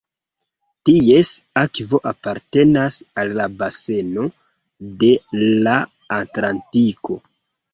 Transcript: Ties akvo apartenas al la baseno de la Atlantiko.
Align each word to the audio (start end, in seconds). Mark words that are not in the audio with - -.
Ties 0.87 1.31
akvo 1.63 1.99
apartenas 2.13 2.97
al 3.25 3.35
la 3.41 3.47
baseno 3.59 4.27
de 5.05 5.13
la 5.45 5.77
Atlantiko. 6.21 7.21